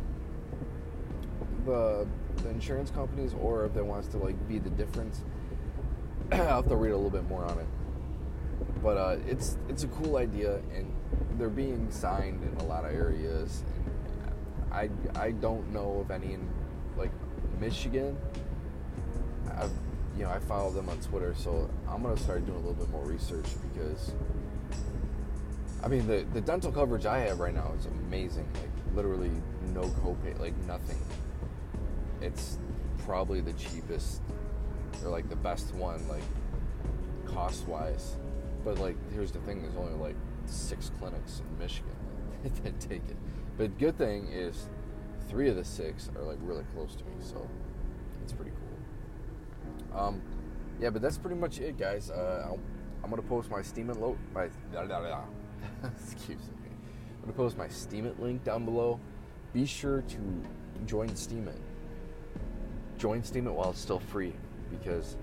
the, 1.65 2.07
the 2.43 2.49
insurance 2.49 2.91
companies 2.91 3.33
or 3.39 3.65
if 3.65 3.75
it 3.75 3.85
wants 3.85 4.07
to 4.09 4.17
like 4.17 4.47
be 4.47 4.59
the 4.59 4.69
difference. 4.69 5.23
I'll 6.31 6.61
have 6.61 6.69
to 6.69 6.75
read 6.75 6.91
a 6.91 6.95
little 6.95 7.09
bit 7.09 7.27
more 7.27 7.43
on 7.45 7.57
it. 7.57 7.67
But 8.83 8.97
uh, 8.97 9.17
it's 9.27 9.57
it's 9.67 9.83
a 9.83 9.87
cool 9.87 10.17
idea, 10.17 10.59
and 10.75 10.93
they're 11.37 11.49
being 11.49 11.89
signed 11.89 12.43
in 12.43 12.55
a 12.59 12.65
lot 12.65 12.85
of 12.85 12.93
areas. 12.93 13.63
I 14.71 14.89
I 15.15 15.31
don't 15.31 15.71
know 15.73 15.99
of 16.01 16.11
any 16.11 16.33
in 16.33 16.47
like 16.97 17.11
Michigan. 17.59 18.17
I've 19.55 19.71
you 20.17 20.23
know 20.23 20.31
I 20.31 20.39
follow 20.39 20.71
them 20.71 20.89
on 20.89 20.97
Twitter, 20.99 21.33
so 21.35 21.69
I'm 21.87 22.03
gonna 22.03 22.17
start 22.17 22.45
doing 22.45 22.57
a 22.57 22.61
little 22.61 22.73
bit 22.73 22.89
more 22.89 23.05
research 23.05 23.45
because 23.73 24.11
I 25.83 25.87
mean 25.87 26.07
the 26.07 26.25
the 26.33 26.41
dental 26.41 26.71
coverage 26.71 27.05
I 27.05 27.19
have 27.19 27.39
right 27.39 27.53
now 27.53 27.71
is 27.77 27.85
amazing. 27.85 28.47
Like 28.55 28.95
literally 28.95 29.31
no 29.73 29.81
copay, 29.81 30.37
like 30.39 30.57
nothing. 30.67 30.99
It's 32.21 32.57
probably 33.05 33.41
the 33.41 33.53
cheapest 33.53 34.21
or 35.03 35.09
like 35.09 35.29
the 35.29 35.35
best 35.35 35.73
one, 35.73 36.05
like 36.07 36.23
cost 37.25 37.67
wise. 37.67 38.15
But 38.63 38.77
like 38.79 38.97
here's 39.13 39.31
the 39.31 39.39
thing: 39.39 39.61
there's 39.61 39.77
only 39.77 39.93
like 39.93 40.15
six 40.45 40.91
clinics 40.99 41.39
in 41.39 41.59
Michigan 41.59 41.95
that 42.63 42.79
take 42.79 43.03
it. 43.09 43.17
But 43.59 43.77
good 43.77 43.97
thing 43.97 44.29
is, 44.31 44.69
three 45.27 45.49
of 45.49 45.57
the 45.57 45.65
six 45.65 46.09
are 46.15 46.23
like 46.23 46.37
really 46.41 46.63
close 46.73 46.95
to 46.95 47.03
me, 47.03 47.11
so 47.19 47.45
it's 48.23 48.31
pretty 48.31 48.51
cool. 48.51 49.99
Um, 49.99 50.21
yeah, 50.79 50.89
but 50.89 51.01
that's 51.01 51.17
pretty 51.17 51.35
much 51.35 51.59
it, 51.59 51.77
guys. 51.77 52.09
Uh, 52.09 52.55
I'm 53.03 53.09
gonna 53.09 53.21
post 53.21 53.51
my 53.51 53.59
Steemit 53.59 53.99
load. 53.99 54.17
My 54.33 54.45
excuse 55.83 56.39
me. 56.39 56.69
I'm 57.17 57.21
gonna 57.23 57.33
post 57.33 57.57
my 57.57 57.67
Steemit 57.67 58.17
link 58.17 58.45
down 58.45 58.63
below. 58.63 58.97
Be 59.51 59.65
sure 59.65 60.03
to 60.03 60.43
join 60.85 61.09
Steemit. 61.09 61.59
Join 62.97 63.21
Steemit 63.23 63.51
while 63.51 63.71
it's 63.71 63.81
still 63.81 63.99
free, 63.99 64.35
because 64.69 65.17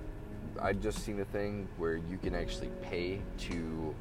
I 0.60 0.74
just 0.74 0.98
seen 0.98 1.18
a 1.20 1.24
thing 1.24 1.68
where 1.78 1.96
you 1.96 2.18
can 2.22 2.34
actually 2.34 2.70
pay 2.82 3.22
to 3.48 3.94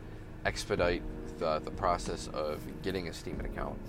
expedite 0.46 1.04
the, 1.40 1.60
the 1.60 1.72
process 1.72 2.28
of 2.34 2.62
getting 2.82 3.08
a 3.08 3.12
Steemit 3.12 3.46
account. 3.46 3.80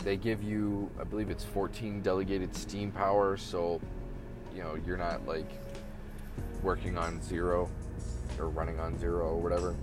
They 0.00 0.16
give 0.16 0.42
you, 0.42 0.90
I 1.00 1.04
believe 1.04 1.30
it's 1.30 1.44
14 1.44 2.02
delegated 2.02 2.54
Steem 2.54 2.90
power, 2.90 3.36
so 3.36 3.80
you 4.54 4.62
know 4.62 4.76
you're 4.86 4.96
not 4.96 5.26
like 5.26 5.50
working 6.62 6.98
on 6.98 7.22
zero 7.22 7.70
or 8.38 8.48
running 8.48 8.78
on 8.80 8.98
zero 8.98 9.28
or 9.28 9.40
whatever. 9.40 9.74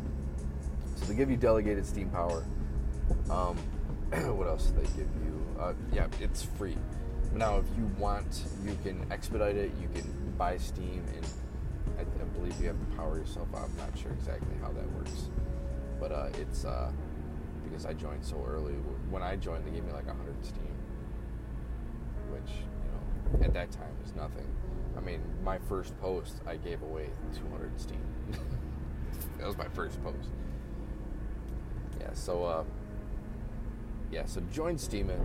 So 0.96 1.06
they 1.06 1.16
give 1.16 1.30
you 1.30 1.38
delegated 1.38 1.86
Steem 1.86 2.10
power. 2.10 2.44
Um, 3.30 3.58
what 4.38 4.48
else 4.48 4.68
do 4.68 4.82
they 4.82 4.88
give 4.88 5.10
you? 5.24 5.46
Uh, 5.60 5.74
yeah, 5.94 6.08
it's 6.20 6.44
free. 6.44 6.78
Now, 7.34 7.58
if 7.58 7.66
you 7.78 7.90
want, 7.98 8.44
you 8.66 8.78
can 8.84 9.06
expedite 9.12 9.56
it. 9.56 9.72
You 9.82 9.88
can 9.94 10.12
buy 10.38 10.58
Steem, 10.58 11.04
and 11.16 11.26
I, 11.98 12.02
I 12.02 12.26
believe 12.38 12.60
you 12.60 12.68
have 12.68 12.80
to 12.80 12.98
power 12.98 13.18
yourself. 13.18 13.48
up. 13.54 13.64
I'm 13.64 13.78
not 13.78 13.98
sure 13.98 14.12
exactly 14.12 14.56
how 14.62 14.72
that 14.74 14.92
works, 14.92 15.30
but 16.00 16.12
uh, 16.12 16.28
it's 16.40 16.66
uh, 16.66 16.92
because 17.64 17.86
I 17.86 17.94
joined 17.94 18.26
so 18.26 18.46
early. 18.48 18.74
When 19.12 19.22
I 19.22 19.36
joined, 19.36 19.66
they 19.66 19.72
gave 19.72 19.84
me 19.84 19.92
like 19.92 20.08
100 20.08 20.46
Steem, 20.46 20.64
which, 22.32 22.50
you 22.50 23.40
know, 23.40 23.46
at 23.46 23.54
that 23.54 23.70
time 23.70 23.94
is 24.06 24.16
nothing. 24.16 24.48
I 24.98 25.02
mean, 25.02 25.22
my 25.44 25.58
first 25.58 26.00
post, 26.00 26.38
I 26.48 26.56
gave 26.56 26.82
away 26.82 27.10
200 27.36 27.80
Steem. 27.80 28.00
that 29.38 29.46
was 29.46 29.58
my 29.58 29.68
first 29.74 30.02
post. 30.02 30.30
Yeah, 32.00 32.14
so, 32.14 32.46
uh, 32.46 32.64
yeah, 34.12 34.26
so 34.26 34.42
join 34.50 34.78
Steemit. 34.78 35.20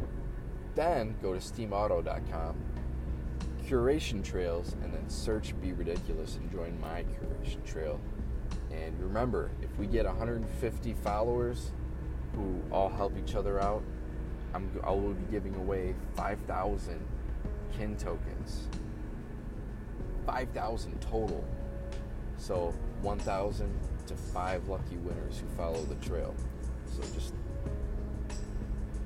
Then 0.75 1.15
go 1.23 1.33
to 1.33 1.39
steemauto.com, 1.39 2.57
curation 3.65 4.25
trails, 4.25 4.75
and 4.83 4.93
then 4.93 5.09
search 5.09 5.59
Be 5.63 5.73
Ridiculous 5.73 6.37
and 6.37 6.51
join 6.51 6.79
my 6.81 7.05
curation 7.05 7.65
trail. 7.65 8.01
And 8.73 9.01
remember, 9.01 9.51
if 9.63 9.79
we 9.79 9.87
get 9.87 10.07
150 10.07 10.93
followers, 10.95 11.71
who 12.37 12.61
all 12.71 12.89
help 12.89 13.15
each 13.19 13.35
other 13.35 13.61
out. 13.61 13.83
I'm, 14.55 14.71
I 14.85 14.91
will 14.91 15.15
be 15.15 15.31
giving 15.31 15.55
away 15.57 15.95
5,000 16.15 17.01
kin 17.77 17.97
tokens. 17.97 18.69
5,000 20.27 21.01
total. 21.01 21.45
So 22.39 22.75
1,000 23.03 23.71
to 24.07 24.15
5 24.15 24.69
lucky 24.69 24.97
winners 24.97 25.41
who 25.41 25.47
follow 25.57 25.83
the 25.85 25.95
trail. 25.97 26.35
So 26.95 27.03
just 27.15 27.35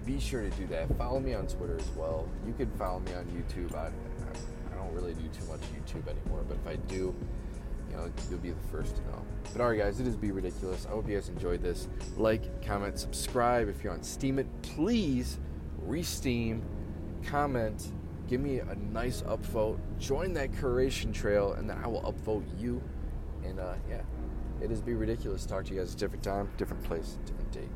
be 0.05 0.19
sure 0.19 0.43
to 0.43 0.51
do 0.51 0.67
that. 0.69 0.97
Follow 0.97 1.21
me 1.21 1.35
on 1.35 1.47
Twitter 1.47 1.77
as 1.79 1.89
well. 1.97 2.29
You 2.47 2.53
can 2.55 2.71
follow 2.73 3.01
me 3.01 3.13
on 3.15 3.25
YouTube. 3.27 3.75
I, 3.75 3.87
I, 3.87 4.73
I 4.73 4.77
don't 4.77 4.93
really 4.93 5.15
do 5.15 5.29
too 5.29 5.45
much 5.47 5.61
YouTube 5.61 6.09
anymore, 6.09 6.45
but 6.49 6.57
if 6.57 6.67
I 6.67 6.77
do, 6.89 7.15
you 7.91 7.97
know, 7.97 8.11
you'll 8.31 8.39
be 8.39 8.51
the 8.51 8.69
first 8.71 8.97
to 8.97 9.03
know. 9.03 9.23
But 9.53 9.61
alright, 9.61 9.79
guys, 9.79 10.01
it 10.01 10.07
is 10.07 10.17
Be 10.17 10.31
Ridiculous. 10.31 10.87
I 10.87 10.91
hope 10.91 11.09
you 11.09 11.15
guys 11.17 11.29
enjoyed 11.29 11.63
this. 11.63 11.89
Like, 12.17 12.65
comment, 12.65 12.99
subscribe. 12.99 13.69
If 13.69 13.83
you're 13.83 13.93
on 13.93 14.01
Steemit, 14.01 14.47
please 14.63 15.39
re-steem, 15.83 16.63
comment, 17.27 17.93
give 18.29 18.41
me 18.41 18.61
a 18.61 18.75
nice 18.93 19.23
upvote, 19.23 19.79
join 19.99 20.33
that 20.35 20.53
curation 20.53 21.13
trail, 21.13 21.55
and 21.55 21.69
then 21.69 21.79
I 21.83 21.89
will 21.89 22.03
upvote 22.03 22.45
you. 22.61 22.83
And 23.45 23.59
uh, 23.59 23.75
yeah, 23.89 24.03
it 24.61 24.71
is 24.71 24.81
Be 24.81 24.95
Ridiculous. 24.95 25.47
Talk 25.47 25.65
to 25.67 25.75
you 25.75 25.81
guys 25.81 25.95
a 25.95 25.97
different 25.97 26.23
time, 26.23 26.49
different 26.57 26.85
place, 26.85 27.19
different 27.25 27.51
date. 27.51 27.69